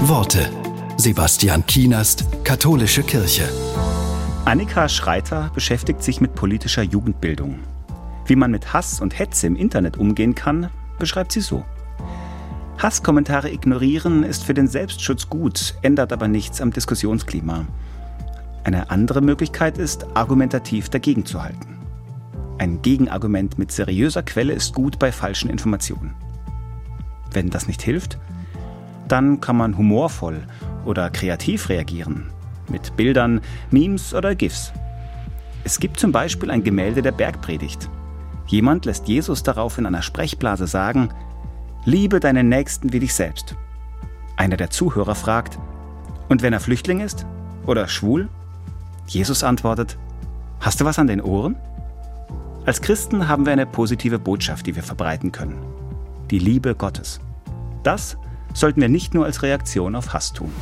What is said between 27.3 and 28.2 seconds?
Wenn das nicht hilft,